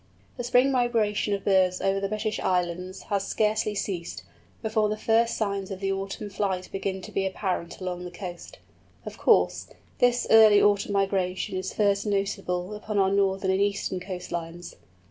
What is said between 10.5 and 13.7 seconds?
autumn migration is first noticeable upon our northern and